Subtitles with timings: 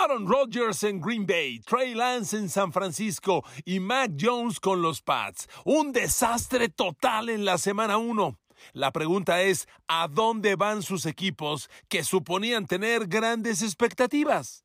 [0.00, 5.02] Aaron Rodgers en Green Bay, Trey Lance en San Francisco y Mac Jones con los
[5.02, 5.48] Pats.
[5.64, 8.38] Un desastre total en la semana 1.
[8.74, 14.64] La pregunta es, ¿a dónde van sus equipos que suponían tener grandes expectativas?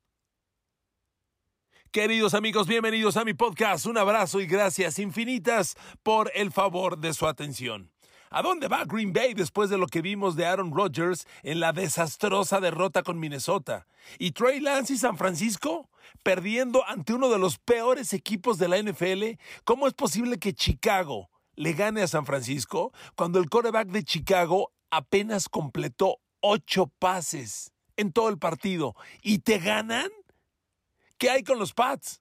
[1.90, 3.86] Queridos amigos, bienvenidos a mi podcast.
[3.86, 5.74] Un abrazo y gracias infinitas
[6.04, 7.93] por el favor de su atención.
[8.36, 11.72] ¿A dónde va Green Bay después de lo que vimos de Aaron Rodgers en la
[11.72, 13.86] desastrosa derrota con Minnesota?
[14.18, 15.88] ¿Y Trey Lance y San Francisco?
[16.24, 21.30] Perdiendo ante uno de los peores equipos de la NFL, ¿cómo es posible que Chicago
[21.54, 28.10] le gane a San Francisco cuando el quarterback de Chicago apenas completó ocho pases en
[28.10, 28.96] todo el partido?
[29.22, 30.10] ¿Y te ganan?
[31.18, 32.20] ¿Qué hay con los Pats?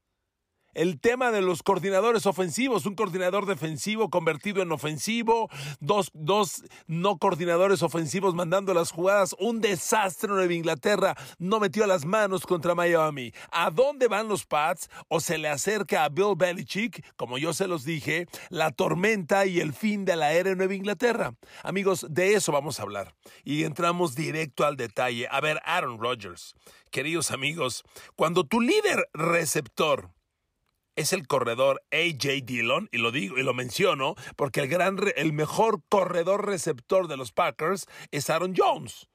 [0.73, 5.49] El tema de los coordinadores ofensivos, un coordinador defensivo convertido en ofensivo,
[5.79, 11.85] dos, dos no coordinadores ofensivos mandando las jugadas, un desastre en Nueva Inglaterra, no metió
[11.87, 13.33] las manos contra Miami.
[13.51, 14.89] ¿A dónde van los Pats?
[15.07, 19.59] ¿O se le acerca a Bill Belichick, como yo se los dije, la tormenta y
[19.59, 21.35] el fin de la era en Nueva Inglaterra?
[21.63, 23.13] Amigos, de eso vamos a hablar.
[23.43, 25.27] Y entramos directo al detalle.
[25.29, 26.55] A ver, Aaron Rodgers,
[26.91, 27.83] queridos amigos,
[28.15, 30.11] cuando tu líder receptor
[30.95, 35.33] es el corredor AJ Dillon, y lo digo y lo menciono porque el, gran, el
[35.33, 39.07] mejor corredor receptor de los Packers es Aaron Jones.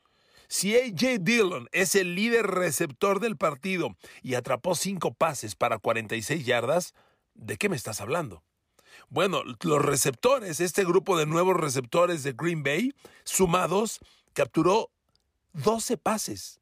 [0.48, 6.44] Si AJ Dillon es el líder receptor del partido y atrapó cinco pases para 46
[6.44, 6.94] yardas,
[7.34, 8.42] ¿de qué me estás hablando?
[9.10, 12.92] Bueno, los receptores, este grupo de nuevos receptores de Green Bay,
[13.24, 14.00] sumados,
[14.32, 14.90] capturó
[15.52, 16.60] 12 pases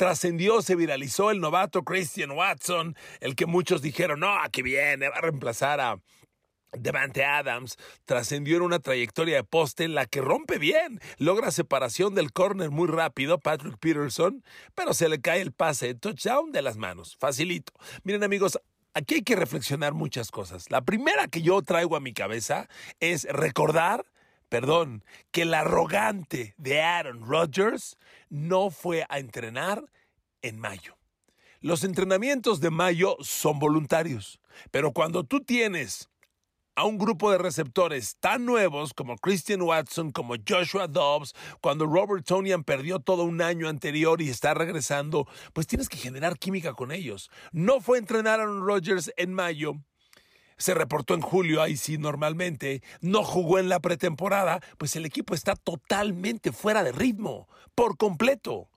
[0.00, 5.16] trascendió, se viralizó el novato Christian Watson, el que muchos dijeron, no, aquí viene, va
[5.16, 6.00] a reemplazar a
[6.72, 7.76] Devante Adams
[8.06, 12.70] trascendió en una trayectoria de poste en la que rompe bien, logra separación del córner
[12.70, 14.42] muy rápido, Patrick Peterson,
[14.74, 17.74] pero se le cae el pase de touchdown de las manos, facilito.
[18.02, 18.58] Miren amigos,
[18.94, 20.70] aquí hay que reflexionar muchas cosas.
[20.70, 22.70] La primera que yo traigo a mi cabeza
[23.00, 24.06] es recordar
[24.50, 27.96] perdón, que el arrogante de Aaron Rodgers
[28.28, 29.84] no fue a entrenar
[30.42, 30.98] en mayo.
[31.60, 34.40] Los entrenamientos de mayo son voluntarios,
[34.70, 36.10] pero cuando tú tienes
[36.74, 42.24] a un grupo de receptores tan nuevos como Christian Watson, como Joshua Dobbs, cuando Robert
[42.24, 46.90] Tonian perdió todo un año anterior y está regresando, pues tienes que generar química con
[46.90, 47.30] ellos.
[47.52, 49.74] No fue a entrenar a Aaron Rodgers en mayo
[50.60, 55.34] se reportó en julio, ahí sí normalmente, no jugó en la pretemporada, pues el equipo
[55.34, 58.68] está totalmente fuera de ritmo, por completo.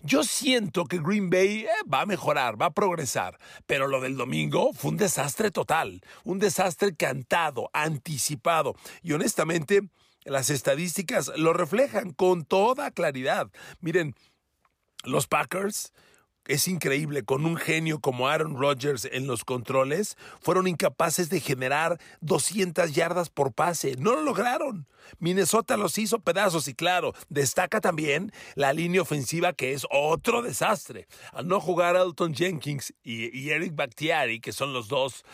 [0.00, 4.16] Yo siento que Green Bay eh, va a mejorar, va a progresar, pero lo del
[4.16, 9.82] domingo fue un desastre total, un desastre cantado, anticipado, y honestamente
[10.24, 13.50] las estadísticas lo reflejan con toda claridad.
[13.80, 14.14] Miren,
[15.02, 15.92] los Packers
[16.46, 21.98] es increíble, con un genio como Aaron Rodgers en los controles, fueron incapaces de generar
[22.20, 23.96] 200 yardas por pase.
[23.98, 24.86] No lo lograron.
[25.18, 31.06] Minnesota los hizo pedazos y claro, destaca también la línea ofensiva que es otro desastre.
[31.32, 35.24] Al no jugar Alton Jenkins y, Eric Bakhtiari, que son los dos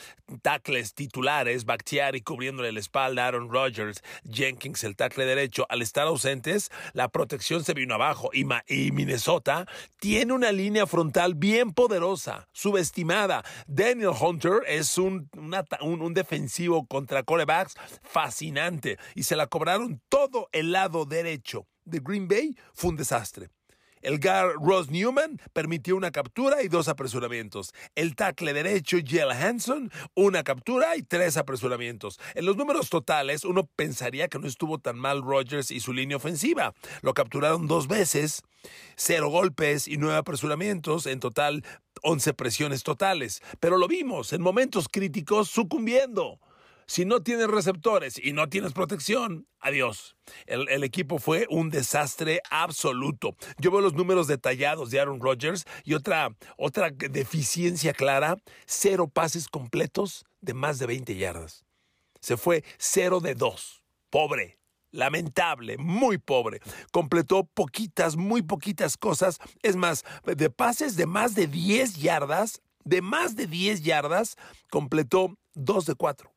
[0.43, 6.07] tackles titulares, Bakhtiari cubriéndole la espalda a Aaron Rodgers, Jenkins el tackle derecho, al estar
[6.07, 9.67] ausentes, la protección se vino abajo y, y Minnesota
[9.99, 11.00] tiene una línea frontal
[11.37, 13.45] bien poderosa, subestimada.
[13.67, 15.29] Daniel Hunter es un,
[15.81, 22.29] un, defensivo contra corebacks fascinante y se la cobraron todo el lado derecho de Green
[22.29, 22.57] Bay.
[22.75, 23.51] Fue un desastre.
[24.01, 27.73] El guard Ross Newman permitió una captura y dos apresuramientos.
[27.95, 32.19] El tackle derecho Jill Hanson, una captura y tres apresuramientos.
[32.35, 36.17] En los números totales, uno pensaría que no estuvo tan mal Rodgers y su línea
[36.17, 36.75] ofensiva.
[37.03, 38.43] Lo capturaron dos veces,
[38.97, 41.07] cero golpes y nueve apresuramientos.
[41.07, 41.65] En total,
[42.03, 43.43] once presiones totales.
[43.61, 46.39] Pero lo vimos en momentos críticos sucumbiendo.
[46.91, 50.17] Si no tienes receptores y no tienes protección, adiós.
[50.47, 53.37] El, equipo fue un desastre absoluto.
[53.59, 59.47] Yo veo los números detallados de Aaron Rodgers y otra, otra deficiencia clara, cero pases
[59.47, 61.65] completos de más de 20 yardas.
[62.21, 63.85] Se fue cero de dos.
[64.11, 64.59] Pobre,
[64.91, 66.61] lamentable, muy pobre.
[66.91, 69.39] Completó poquitas, muy poquitas cosas.
[69.63, 74.35] Es más, de pases de más de 10 yardas, de más de 10 yardas,
[74.71, 76.33] completó dos de cuatro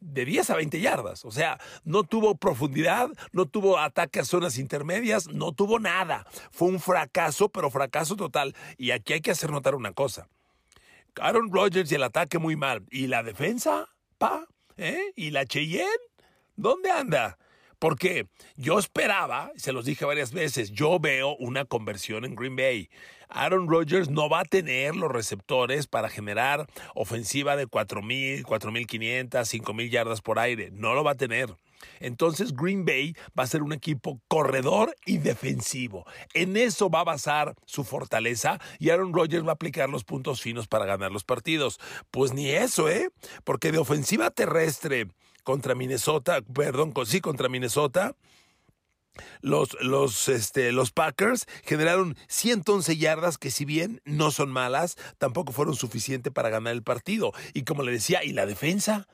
[0.00, 1.24] de 10 a 20 yardas.
[1.24, 6.26] O sea, no tuvo profundidad, no tuvo ataque a zonas intermedias, no tuvo nada.
[6.50, 8.54] Fue un fracaso, pero fracaso total.
[8.76, 10.28] Y aquí hay que hacer notar una cosa.
[11.20, 12.84] Aaron Rodgers y el ataque muy mal.
[12.90, 13.88] ¿Y la defensa?
[14.18, 14.46] ¿Pa?
[14.76, 15.12] ¿Eh?
[15.16, 15.88] ¿Y la Cheyenne?
[16.56, 17.38] ¿Dónde anda?
[17.80, 22.90] Porque yo esperaba, se los dije varias veces, yo veo una conversión en Green Bay.
[23.30, 29.90] Aaron Rodgers no va a tener los receptores para generar ofensiva de 4.000, 4.500, 5.000
[29.90, 30.70] yardas por aire.
[30.72, 31.56] No lo va a tener.
[32.00, 36.04] Entonces Green Bay va a ser un equipo corredor y defensivo.
[36.34, 40.42] En eso va a basar su fortaleza y Aaron Rodgers va a aplicar los puntos
[40.42, 41.80] finos para ganar los partidos.
[42.10, 43.08] Pues ni eso, ¿eh?
[43.44, 45.08] Porque de ofensiva terrestre
[45.50, 48.14] contra Minnesota, perdón, sí, contra Minnesota,
[49.40, 55.52] los, los, este, los Packers generaron 111 yardas que si bien no son malas, tampoco
[55.52, 57.32] fueron suficientes para ganar el partido.
[57.52, 59.08] Y como le decía, ¿y la defensa?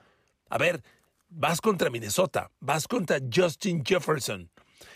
[0.50, 0.82] A ver,
[1.30, 4.50] vas contra Minnesota, vas contra Justin Jefferson,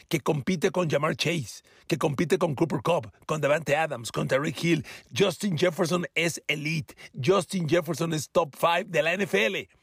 [0.09, 4.63] que compite con Jamar Chase, que compite con Cooper Cobb, con Devante Adams, contra Rick
[4.63, 4.87] Hill.
[5.17, 6.95] Justin Jefferson es elite.
[7.19, 9.80] Justin Jefferson es top 5 de la NFL.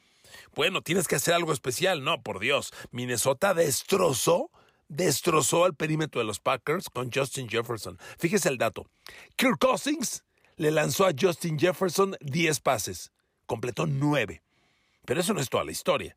[0.55, 2.03] Bueno, tienes que hacer algo especial.
[2.03, 2.73] No, por Dios.
[2.91, 4.51] Minnesota destrozó,
[4.87, 7.97] destrozó al perímetro de los Packers con Justin Jefferson.
[8.17, 8.87] Fíjese el dato.
[9.35, 10.23] Kirk Cousins
[10.55, 13.11] le lanzó a Justin Jefferson 10 pases.
[13.45, 14.41] Completó 9.
[15.05, 16.15] Pero eso no es toda la historia.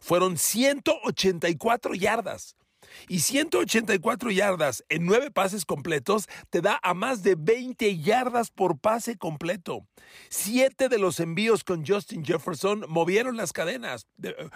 [0.00, 2.56] Fueron 184 yardas.
[3.08, 8.78] Y 184 yardas en 9 pases completos te da a más de 20 yardas por
[8.78, 9.86] pase completo.
[10.28, 14.06] Siete de los envíos con Justin Jefferson movieron las cadenas.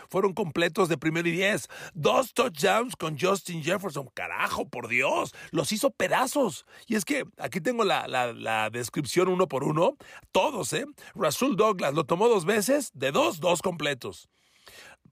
[0.09, 1.69] fueron completos de primero y 10.
[1.95, 4.09] Dos touchdowns con Justin Jefferson.
[4.15, 5.35] Carajo, por Dios.
[5.51, 6.67] Los hizo pedazos.
[6.87, 9.97] Y es que aquí tengo la, la descripción uno por uno.
[10.33, 10.87] Todos, ¿eh?
[11.15, 12.91] Rasul Douglas lo tomó dos veces.
[12.95, 14.29] De dos, dos completos.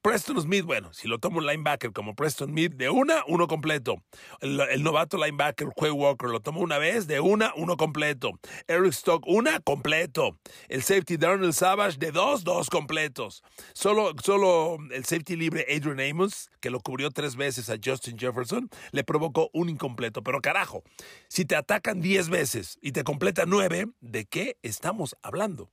[0.03, 4.03] Preston Smith, bueno, si lo tomo un linebacker como Preston Smith, de una, uno completo.
[4.41, 8.33] El, novato linebacker Quay Walker lo tomo una vez, de una, uno completo.
[8.67, 10.39] Eric Stock, una, completo.
[10.69, 13.43] El safety Darnell Savage, de dos, dos completos.
[13.75, 18.71] Solo, solo el safety libre Adrian Amos, que lo cubrió tres veces a Justin Jefferson,
[18.93, 20.23] le provocó un incompleto.
[20.23, 20.83] Pero carajo,
[21.29, 25.71] si te atacan diez veces y te completan nueve, ¿de qué estamos hablando?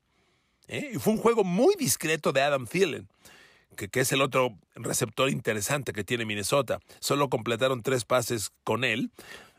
[0.67, 0.91] ¿Eh?
[0.95, 3.07] Y fue un juego muy discreto de Adam Thielen
[3.77, 6.79] que, es el otro receptor interesante que tiene Minnesota.
[6.99, 9.11] Solo completaron tres pases con él.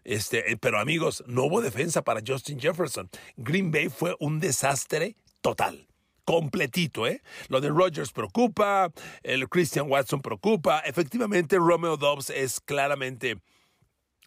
[0.05, 3.09] Este, eh, pero amigos, no hubo defensa para Justin Jefferson.
[3.37, 5.87] Green Bay fue un desastre total
[6.25, 7.23] completito, ¿eh?
[7.49, 8.93] Lo de Rodgers preocupa,
[9.23, 10.81] el Christian Watson preocupa.
[10.81, 13.39] Efectivamente, Romeo Dobbs es claramente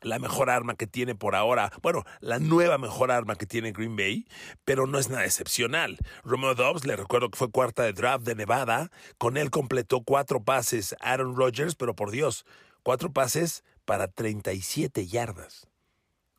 [0.01, 3.95] la mejor arma que tiene por ahora, bueno, la nueva mejor arma que tiene Green
[3.95, 4.27] Bay,
[4.65, 5.97] pero no es nada excepcional.
[6.23, 10.43] Romeo Dobbs, le recuerdo que fue cuarta de draft de Nevada, con él completó cuatro
[10.43, 12.45] pases Aaron Rodgers, pero por Dios,
[12.83, 15.67] cuatro pases para 37 yardas.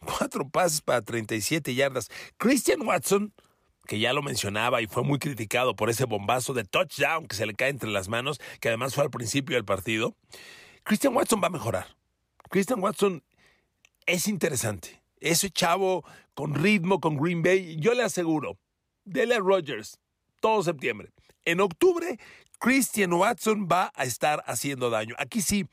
[0.00, 2.10] Cuatro pases para 37 yardas.
[2.36, 3.32] Christian Watson,
[3.86, 7.46] que ya lo mencionaba y fue muy criticado por ese bombazo de touchdown que se
[7.46, 10.16] le cae entre las manos, que además fue al principio del partido.
[10.82, 11.96] Christian Watson va a mejorar.
[12.50, 13.22] Christian Watson
[14.06, 15.02] es interesante.
[15.20, 16.04] Ese chavo
[16.34, 18.58] con ritmo, con Green Bay, yo le aseguro,
[19.04, 19.99] dele a Rodgers
[20.43, 21.10] todo septiembre.
[21.44, 22.19] En octubre,
[22.58, 25.14] Christian Watson va a estar haciendo daño.
[25.19, 25.66] Aquí sí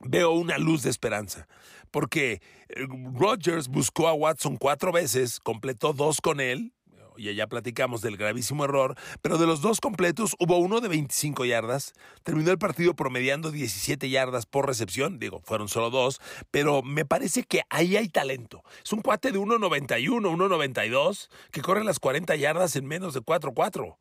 [0.00, 1.48] veo una luz de esperanza,
[1.90, 6.72] porque eh, Rodgers buscó a Watson cuatro veces, completó dos con él,
[7.18, 11.44] y ya platicamos del gravísimo error, pero de los dos completos hubo uno de 25
[11.44, 11.92] yardas,
[12.22, 16.20] terminó el partido promediando 17 yardas por recepción, digo, fueron solo dos,
[16.50, 18.62] pero me parece que ahí hay talento.
[18.84, 23.96] Es un cuate de 1.91, 1.92, que corre las 40 yardas en menos de 4.4.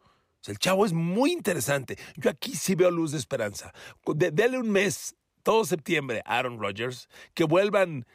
[0.47, 1.97] el chavo es muy interesante.
[2.15, 3.73] Yo aquí sí veo luz de esperanza.
[4.15, 8.05] dele un mes, todo septiembre, Aaron Rodgers, que vuelvan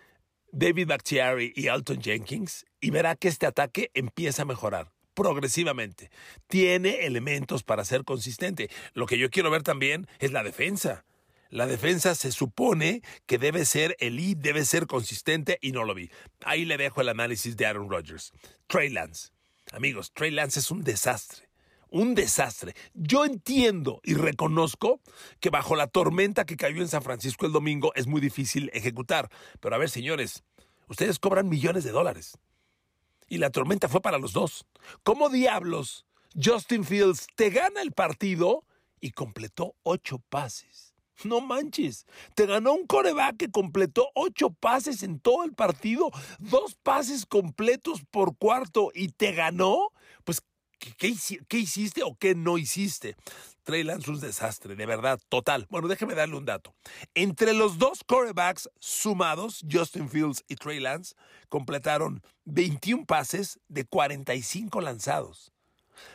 [0.52, 6.10] David Bakhtiari y Alton Jenkins y verá que este ataque empieza a mejorar progresivamente.
[6.46, 8.70] Tiene elementos para ser consistente.
[8.92, 11.04] Lo que yo quiero ver también es la defensa.
[11.48, 16.10] La defensa se supone que debe ser elite, debe ser consistente y no lo vi.
[16.44, 18.32] Ahí le dejo el análisis de Aaron Rodgers.
[18.66, 19.30] Trey Lance.
[19.72, 21.51] Amigos, Trey Lance es un desastre
[21.92, 22.74] un desastre.
[22.94, 25.00] Yo entiendo y reconozco
[25.38, 29.30] que bajo la tormenta que cayó en San Francisco el domingo es muy difícil ejecutar.
[29.60, 30.42] Pero a ver, señores,
[30.88, 32.38] ustedes cobran millones de dólares.
[33.28, 34.66] Y la tormenta fue para los dos.
[35.04, 36.06] ¿Cómo diablos
[36.42, 38.64] Justin Fields te gana el partido
[39.00, 40.92] y completó ocho pases?
[41.24, 46.74] No manches, te ganó un coreback que completó ocho pases en todo el partido, dos
[46.82, 49.91] pases completos por cuarto y te ganó.
[50.98, 53.16] ¿Qué, hiciste o qué no hiciste?
[53.62, 55.66] Trey Lance un desastre, de verdad, total.
[55.70, 56.74] Bueno, déjeme darle un dato.
[57.14, 61.14] Entre los dos quarterbacks sumados, Justin Fields y Trey Lance,
[61.48, 65.52] completaron 21 pases de 45 lanzados.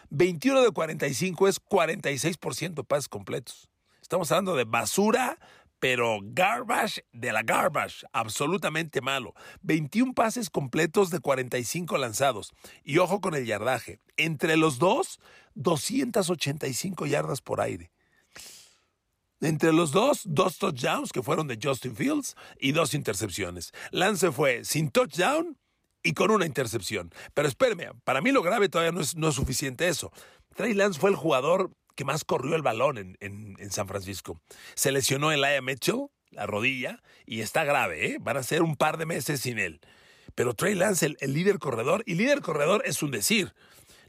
[0.10, 3.70] 21 de 45 es 46% de pases completos.
[4.02, 5.38] Estamos hablando de basura,
[5.80, 9.34] pero garbage de la garbage, absolutamente malo.
[9.62, 12.54] 21 pases completos de 45 lanzados.
[12.84, 14.00] Y ojo con el yardaje.
[14.18, 15.20] Entre los dos,
[15.56, 17.92] 285 yardas por aire.
[19.40, 23.72] Entre los dos, dos touchdowns que fueron de Justin Fields y dos intercepciones.
[23.92, 25.58] Lance fue sin touchdown
[26.02, 27.12] y con una intercepción.
[27.36, 30.12] Pero espéreme, para mí lo grave todavía no es, no es suficiente eso.
[30.56, 34.40] Trey Lance fue el jugador que más corrió el balón en, en, San Francisco.
[34.76, 38.18] Se lesionó Aya Mitchell, la rodilla, y está grave, ¿eh?
[38.22, 39.82] Van a ser un par de meses sin él.
[40.36, 43.54] Pero Trey Lance, el, el líder corredor, y líder corredor es un decir.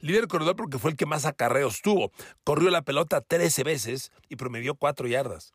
[0.01, 2.13] Líder corredor porque fue el que más acarreos tuvo.
[2.45, 5.53] Corrió la pelota 13 veces y promedió 4 yardas.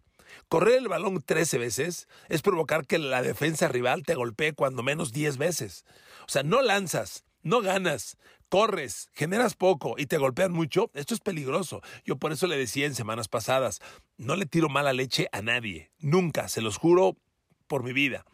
[0.50, 5.14] Correr el balón 13 veces es provocar que la defensa rival te golpee cuando menos
[5.14, 5.86] 10 veces.
[6.28, 8.18] O sea, no lanzas, no ganas,
[8.54, 11.82] corres, generas poco y te golpean mucho, esto es peligroso.
[12.06, 13.82] Yo por eso le decía en semanas pasadas,
[14.20, 17.18] no le tiro mala leche a nadie, nunca, se los juro
[17.66, 18.26] por mi vida.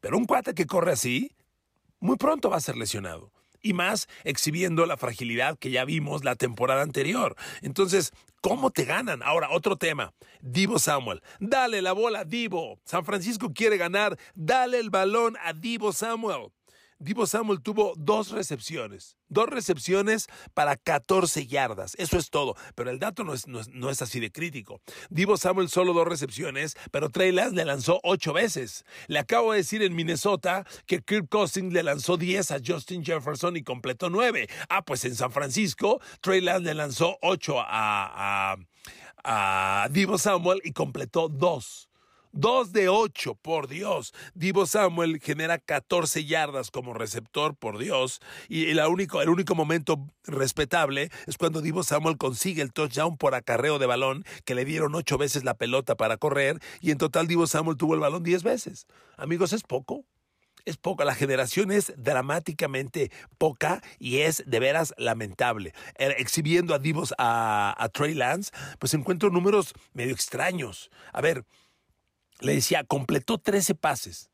[0.00, 1.36] Pero un cuate que corre así,
[1.98, 3.34] muy pronto va a ser lesionado.
[3.60, 7.36] Y más exhibiendo la fragilidad que ya vimos la temporada anterior.
[7.60, 9.22] Entonces, ¿cómo te ganan?
[9.22, 10.14] Ahora, otro tema.
[10.40, 11.20] Divo Samuel.
[11.38, 12.80] Dale la bola, Divo.
[12.86, 14.18] San Francisco quiere ganar.
[14.34, 16.50] Dale el balón a Divo Samuel.
[17.02, 22.98] Divo Samuel tuvo dos recepciones, dos recepciones para 14 yardas, eso es todo, pero el
[22.98, 24.82] dato no es, no es, así de crítico.
[25.08, 28.84] Divo Samuel solo dos recepciones, pero Trey Lance le lanzó ocho veces.
[29.06, 33.56] Le acabo de decir en Minnesota que Kirk Cousins le lanzó 10 a Justin Jefferson
[33.56, 34.50] y completó nueve.
[34.68, 38.56] Ah, pues en San Francisco, Trey Lance le lanzó ocho a, a,
[39.24, 41.89] a Divo Samuel y completó dos.
[42.32, 44.14] Dos de ocho, por Dios.
[44.34, 48.20] Divo Samuel genera 14 yardas como receptor, por Dios.
[48.48, 53.34] Y el único, el único momento respetable es cuando Divo Samuel consigue el touchdown por
[53.34, 56.60] acarreo de balón, que le dieron ocho veces la pelota para correr.
[56.80, 58.86] Y en total Divo Samuel tuvo el balón diez veces.
[59.16, 60.04] Amigos, es poco.
[60.64, 65.72] Es poco, la generación es dramáticamente poca y es de veras lamentable.
[65.98, 70.90] Eh, exhibiendo a Divos a, a Trey Lance, pues encuentro números medio extraños.
[71.12, 71.44] A ver,
[72.40, 74.30] le decía, completó 13 pases.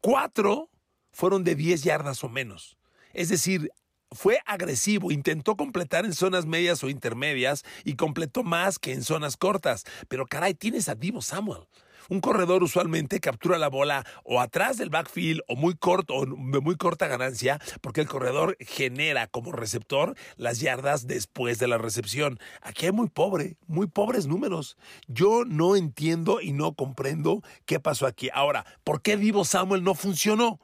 [0.00, 0.70] Cuatro
[1.12, 2.76] fueron de 10 yardas o menos.
[3.12, 3.70] Es decir,
[4.12, 9.36] fue agresivo, intentó completar en zonas medias o intermedias y completó más que en zonas
[9.36, 9.84] cortas.
[10.08, 11.66] Pero caray, tienes a Divo Samuel.
[12.10, 16.60] Un corredor usualmente captura la bola o atrás del backfield o muy corto o de
[16.60, 22.40] muy corta ganancia porque el corredor genera como receptor las yardas después de la recepción.
[22.62, 24.76] Aquí hay muy pobre, muy pobres números.
[25.06, 28.28] Yo no entiendo y no comprendo qué pasó aquí.
[28.34, 30.58] Ahora, ¿por qué Divo Samuel no funcionó?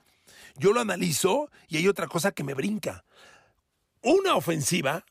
[0.56, 3.04] Yo lo analizo y hay otra cosa que me brinca.
[4.02, 5.04] Una ofensiva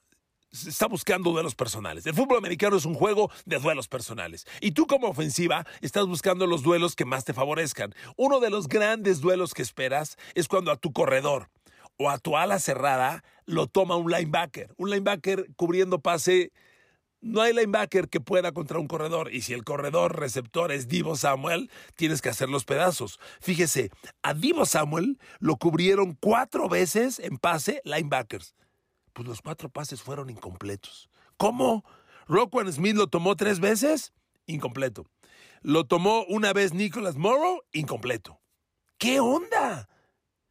[0.63, 2.05] está buscando duelos personales.
[2.05, 4.47] El fútbol americano es un juego de duelos personales.
[4.61, 7.93] Y tú como ofensiva estás buscando los duelos que más te favorezcan.
[8.15, 11.49] Uno de los grandes duelos que esperas es cuando a tu corredor
[11.97, 14.73] o a tu ala cerrada lo toma un linebacker.
[14.77, 16.51] Un linebacker cubriendo pase.
[17.21, 19.33] No hay linebacker que pueda contra un corredor.
[19.33, 23.19] Y si el corredor receptor es Divo Samuel, tienes que hacer los pedazos.
[23.41, 23.89] Fíjese,
[24.21, 28.53] a Divo Samuel lo cubrieron cuatro veces en pase linebackers
[29.15, 31.09] pues los cuatro pases fueron incompletos.
[31.37, 31.85] ¿Cómo?
[32.27, 34.13] Roquan Smith lo tomó tres veces,
[34.45, 35.07] incompleto.
[35.61, 38.41] Lo tomó una vez Nicholas Morrow, incompleto.
[38.97, 39.87] ¿Qué onda?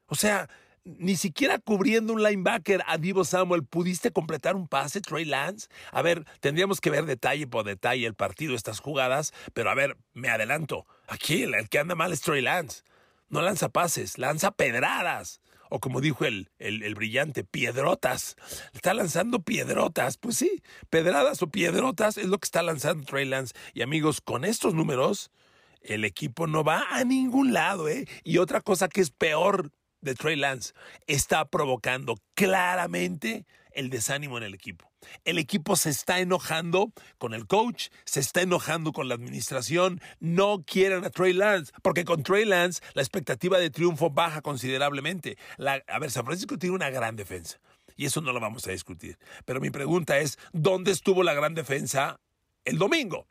[0.06, 0.49] O sea,
[0.83, 5.68] ni siquiera cubriendo un linebacker a Divo Samuel pudiste completar un pase, Trey Lance.
[5.92, 9.99] A ver, tendríamos que ver detalle por detalle el partido, estas jugadas, pero a ver,
[10.14, 10.87] me adelanto.
[11.06, 12.83] Aquí el que anda mal es Trey Lance.
[13.28, 15.42] No lanza pases, lanza pedradas
[15.75, 18.37] o como dijo el, el, brillante, piedrotas.
[18.75, 20.19] Está lanzando piedrotas.
[20.19, 23.57] Pues sí, pedradas o piedrotas es lo que está lanzando Trey Lance.
[23.73, 25.33] Y amigos, con estos números,
[25.81, 28.07] el equipo no va a ningún lado, ¿eh?
[28.23, 30.75] Y otra cosa que es peor de Trey Lance,
[31.09, 34.90] está provocando claramente el desánimo en el equipo.
[35.25, 40.64] El equipo se está enojando con el coach, se está enojando con la administración, no
[40.66, 45.37] quieren a Trey Lance, porque con Trey Lance la expectativa de triunfo baja considerablemente.
[45.59, 47.61] a ver, San Francisco tiene una gran defensa
[47.97, 49.19] y eso no lo vamos a discutir.
[49.45, 52.21] Pero mi pregunta es, ¿dónde estuvo la gran defensa
[52.64, 53.28] el domingo?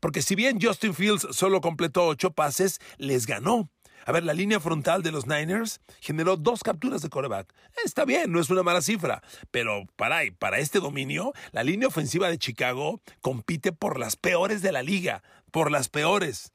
[0.00, 3.70] Porque si bien Justin Fields solo completó ocho pases, les ganó.
[4.06, 7.52] A ver, la línea frontal de los Niners generó dos capturas de coreback.
[7.84, 12.28] Está bien, no es una mala cifra, pero para, para este dominio, la línea ofensiva
[12.28, 16.52] de Chicago compite por las peores de la liga, por las peores.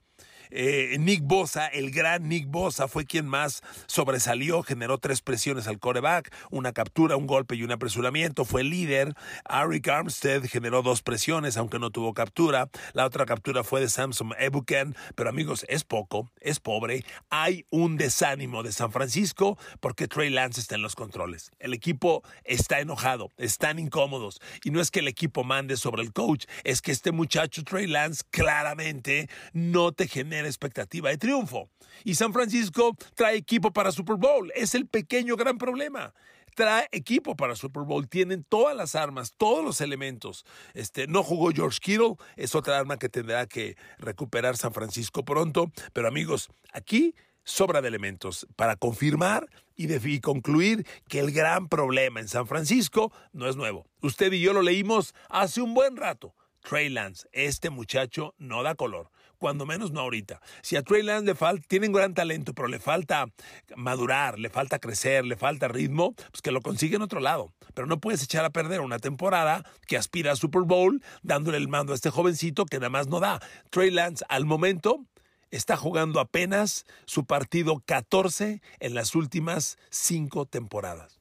[0.52, 5.80] Eh, Nick Bosa, el gran Nick Bosa, fue quien más sobresalió, generó tres presiones al
[5.80, 9.14] coreback, una captura, un golpe y un apresuramiento, fue líder.
[9.46, 12.70] Arik Armstead generó dos presiones, aunque no tuvo captura.
[12.94, 17.04] La otra captura fue de Samson Ebuken, pero amigos, es poco, es pobre.
[17.30, 21.52] Hay un desánimo de San Francisco porque Trey Lance está en los controles.
[21.60, 24.40] El equipo está enojado, están incómodos.
[24.64, 27.88] Y no es que el equipo mande sobre el coach, es que este muchacho Trey
[27.88, 31.70] Lance claramente no te genera expectativa de triunfo.
[32.04, 34.52] Y San Francisco trae equipo para Super Bowl.
[34.56, 36.14] Es el pequeño gran problema
[36.56, 40.46] trae equipo para Super Bowl, tienen todas las armas, todos los elementos.
[40.74, 45.72] Este, no jugó George Kittle, es otra arma que tendrá que recuperar San Francisco pronto.
[45.94, 47.14] Pero amigos, aquí
[47.44, 53.12] sobra de elementos para confirmar y, y, concluir que el gran problema en San Francisco
[53.34, 53.86] no es nuevo.
[54.02, 56.34] Usted y yo lo leímos hace un buen rato.
[56.62, 60.42] Trey Lance, este muchacho no da color cuando menos no ahorita.
[60.62, 63.28] Si a Trey Lance le falta, tiene un gran talento, pero le falta
[63.76, 67.54] madurar, le falta crecer, le falta ritmo, pues que lo consigue en otro lado.
[67.74, 71.68] Pero no puedes echar a perder una temporada que aspira a Super Bowl dándole el
[71.68, 73.42] mando a este jovencito que nada más no da.
[73.70, 75.06] Trey Lance al momento
[75.52, 81.20] está jugando apenas su partido 14 en las últimas cinco temporadas.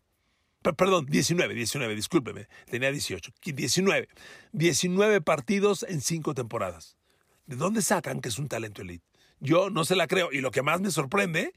[0.72, 4.08] Perdón, 19, 19, discúlpeme, tenía 18, 19.
[4.52, 6.96] 19 partidos en cinco temporadas.
[7.46, 9.04] ¿De dónde sacan que es un talento elite?
[9.40, 10.32] Yo no se la creo.
[10.32, 11.52] Y lo que más me sorprende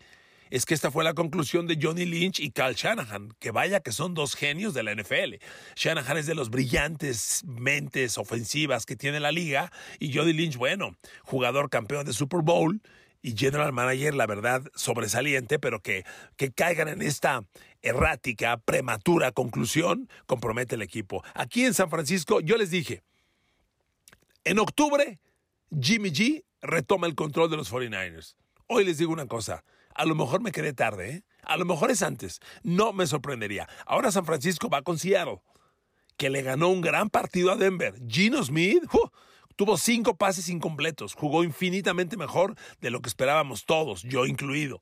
[0.50, 3.92] es que esta fue la conclusión de Johnny Lynch y Cal Shanahan, que vaya que
[3.92, 5.36] son dos genios de la NFL.
[5.76, 10.96] Shanahan es de los brillantes mentes ofensivas que tiene la liga y Johnny Lynch, bueno,
[11.24, 12.82] jugador campeón de Super Bowl
[13.22, 16.06] y general manager, la verdad, sobresaliente, pero que,
[16.38, 17.44] que caigan en esta
[17.82, 21.24] errática, prematura conclusión, compromete el equipo.
[21.34, 23.04] Aquí en San Francisco, yo les dije,
[24.44, 25.20] en octubre
[25.70, 28.36] Jimmy G retoma el control de los 49ers.
[28.68, 31.24] Hoy les digo una cosa, a lo mejor me quedé tarde, ¿eh?
[31.44, 33.68] a lo mejor es antes, no me sorprendería.
[33.86, 35.42] Ahora San Francisco va con Seattle,
[36.16, 37.96] que le ganó un gran partido a Denver.
[38.08, 38.84] Gino Smith
[39.58, 44.82] tuvo cinco pases incompletos, jugó infinitamente mejor de lo que esperábamos todos, yo incluido.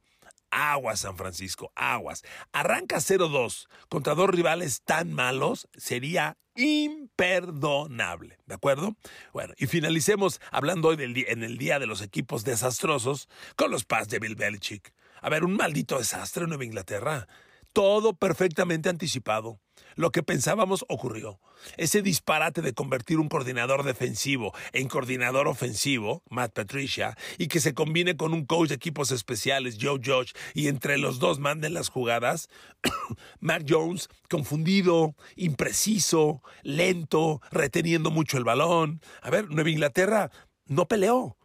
[0.56, 2.24] Aguas, San Francisco, aguas.
[2.54, 8.96] Arranca 0-2 contra dos rivales tan malos, sería imperdonable, ¿de acuerdo?
[9.34, 13.84] Bueno, y finalicemos hablando hoy del en el día de los equipos desastrosos con los
[13.84, 14.94] Paz de Bill Belichick.
[15.22, 17.28] A ver, un maldito desastre en Nueva Inglaterra.
[17.76, 19.60] Todo perfectamente anticipado.
[19.96, 21.42] Lo que pensábamos ocurrió.
[21.76, 27.74] Ese disparate de convertir un coordinador defensivo en coordinador ofensivo, Matt Patricia, y que se
[27.74, 31.90] combine con un coach de equipos especiales, Joe Judge, y entre los dos manden las
[31.90, 32.48] jugadas,
[33.42, 39.02] Mac Jones, confundido, impreciso, lento, reteniendo mucho el balón.
[39.22, 40.32] A ver, Nueva Inglaterra
[40.66, 41.36] no peleó.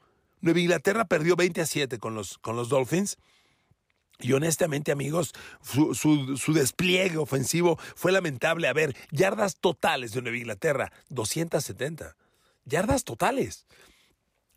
[0.43, 3.19] Nueva Inglaterra perdió 20 a 7 con los, con los Dolphins
[4.23, 8.69] y honestamente, amigos, su, despliegue ofensivo fue lamentable.
[8.69, 12.17] A ver, yardas totales de Nueva Inglaterra, 270.
[12.65, 13.67] Yardas totales.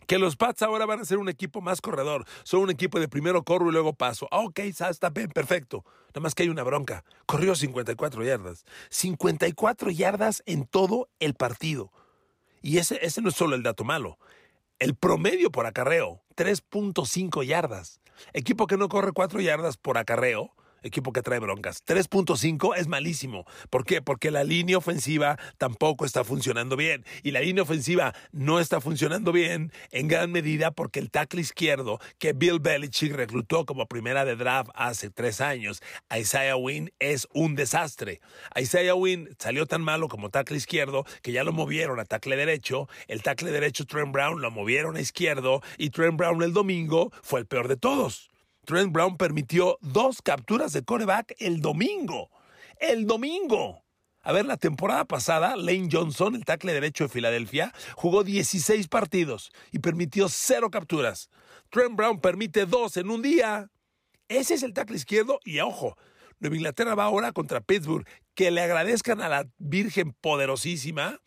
[0.07, 2.25] Que los Pats ahora van a ser un equipo más corredor.
[2.43, 4.27] Son un equipo de primero corro y luego paso.
[4.31, 5.85] Ah, ok, está bien, perfecto.
[6.09, 7.05] Nada más que hay una bronca.
[7.25, 8.65] Corrió 54 yardas.
[8.89, 11.91] 54 yardas en todo el partido.
[12.61, 14.19] Y ese, ese no es solo el dato malo.
[14.79, 18.01] El promedio por acarreo, 3.5 yardas.
[18.33, 20.51] Equipo que no corre 4 yardas por acarreo,
[20.83, 21.83] equipo que trae broncas.
[21.85, 23.45] 3.5 es malísimo.
[23.69, 24.01] ¿Por qué?
[24.01, 27.05] Porque la línea ofensiva tampoco está funcionando bien.
[27.23, 31.99] Y la línea ofensiva no está funcionando bien en gran medida porque el tackle izquierdo
[32.19, 35.81] que Bill Belichick reclutó como primera de draft hace tres años,
[36.15, 38.21] Isaiah Wynn, es un desastre.
[38.55, 42.87] Isaiah Wynn salió tan malo como tackle izquierdo que ya lo movieron a tackle derecho.
[43.07, 47.39] El tackle derecho Trent Brown lo movieron a izquierdo y Trent Brown el domingo fue
[47.39, 48.32] el peor de todos.
[48.65, 52.29] Trent Brown permitió dos capturas de coreback el domingo.
[52.79, 53.83] El domingo.
[54.21, 59.51] A ver, la temporada pasada, Lane Johnson, el tackle derecho de Filadelfia, jugó 16 partidos
[59.71, 61.29] y permitió cero capturas.
[61.69, 63.69] Trent Brown permite dos en un día.
[64.29, 65.97] Ese es el tackle izquierdo y ojo,
[66.39, 68.07] Nueva Inglaterra va ahora contra Pittsburgh.
[68.33, 71.19] Que le agradezcan a la Virgen poderosísima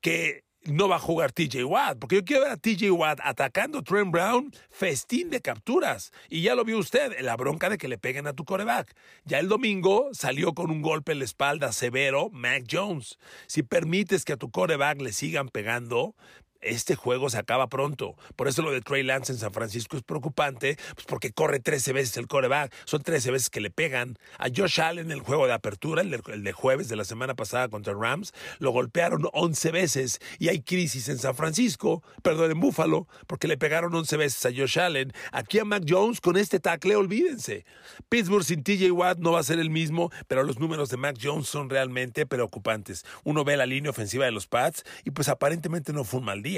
[0.00, 3.78] que no va a jugar TJ Watt, porque yo quiero ver a TJ Watt atacando
[3.78, 6.12] a Trent Brown, festín de capturas.
[6.28, 8.94] Y ya lo vio usted, la bronca de que le peguen a tu coreback.
[9.24, 13.18] Ya el domingo salió con un golpe en la espalda severo Mac Jones.
[13.46, 16.14] Si permites que a tu coreback le sigan pegando,
[16.62, 18.16] este juego se acaba pronto.
[18.36, 21.92] Por eso lo de Trey Lance en San Francisco es preocupante, pues porque corre 13
[21.92, 24.18] veces el coreback, son 13 veces que le pegan.
[24.38, 27.68] A Josh Allen en el juego de apertura, el de, jueves de la semana pasada
[27.68, 33.08] contra Rams, lo golpearon 11 veces y hay crisis en San Francisco, perdón, en Buffalo,
[33.26, 35.12] porque le pegaron 11 veces a Josh Allen.
[35.32, 37.64] Aquí a Mac Jones con este tackle, olvídense.
[38.08, 41.16] Pittsburgh sin TJ Watt no va a ser el mismo, pero los números de Mac
[41.20, 43.04] Jones son realmente preocupantes.
[43.24, 46.42] Uno ve la línea ofensiva de los Pats y pues aparentemente no fue un mal
[46.42, 46.51] día.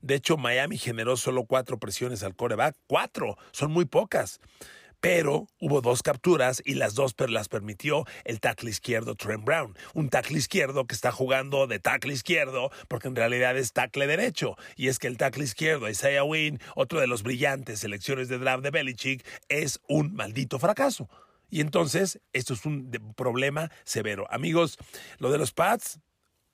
[0.00, 2.76] De hecho, Miami generó solo cuatro presiones al coreback.
[2.86, 4.40] Cuatro, son muy pocas
[5.00, 10.08] pero hubo dos capturas y las dos las permitió el tackle izquierdo Trent Brown, un
[10.08, 14.88] tackle izquierdo que está jugando de tackle izquierdo porque en realidad es tackle derecho y
[14.88, 18.70] es que el tackle izquierdo Isaiah Wynn, otro de los brillantes selecciones de draft de
[18.70, 21.08] Belichick, es un maldito fracaso.
[21.50, 24.26] Y entonces, esto es un problema severo.
[24.30, 24.76] Amigos,
[25.18, 25.98] lo de los Pats,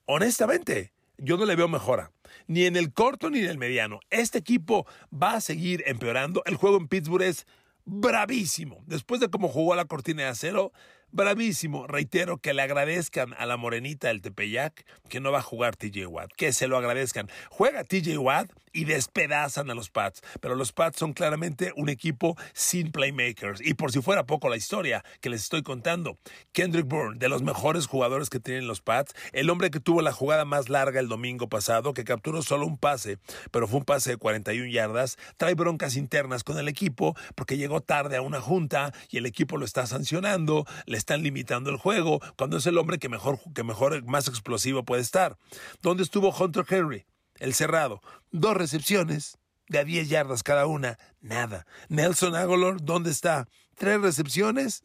[0.05, 2.11] honestamente, yo no le veo mejora,
[2.47, 3.99] ni en el corto ni en el mediano.
[4.09, 6.43] Este equipo va a seguir empeorando.
[6.45, 7.45] El juego en Pittsburgh es
[7.85, 8.83] bravísimo.
[8.87, 10.71] Después de cómo jugó la cortina de acero,
[11.15, 11.87] bravísimo.
[11.87, 16.07] Reitero que le agradezcan a la morenita del Tepeyac que no va a jugar TJ
[16.07, 17.29] Watt, que se lo agradezcan.
[17.49, 22.35] Juega TJ Watt y despedazan a los Pats, pero los Pats son claramente un equipo
[22.53, 23.61] sin playmakers.
[23.65, 26.17] Y por si fuera poco la historia que les estoy contando,
[26.51, 30.11] Kendrick Bourne, de los mejores jugadores que tienen los Pats, el hombre que tuvo la
[30.11, 33.17] jugada más larga el domingo pasado, que capturó solo un pase,
[33.51, 37.79] pero fue un pase de 41 yardas, trae broncas internas con el equipo porque llegó
[37.79, 42.19] tarde a una junta y el equipo lo está sancionando, le están limitando el juego,
[42.35, 45.37] cuando es el hombre que mejor, que mejor, más explosivo puede estar.
[45.83, 47.05] ¿Dónde estuvo Hunter Henry?
[47.35, 48.01] El cerrado.
[48.31, 49.37] Dos recepciones
[49.67, 50.97] de a 10 yardas cada una.
[51.21, 51.67] Nada.
[51.89, 53.47] Nelson Aguilar, ¿dónde está?
[53.75, 54.83] Tres recepciones.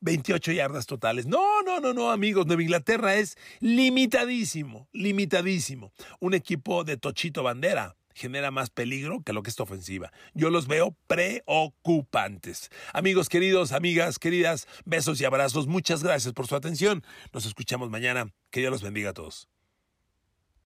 [0.00, 1.24] 28 yardas totales.
[1.24, 2.46] No, no, no, no, amigos.
[2.46, 5.90] Nueva Inglaterra es limitadísimo, limitadísimo.
[6.20, 10.10] Un equipo de Tochito Bandera genera más peligro que lo que es ofensiva.
[10.34, 12.70] Yo los veo preocupantes.
[12.92, 15.66] Amigos queridos, amigas queridas, besos y abrazos.
[15.66, 17.04] Muchas gracias por su atención.
[17.32, 18.32] Nos escuchamos mañana.
[18.50, 19.48] Que Dios los bendiga a todos.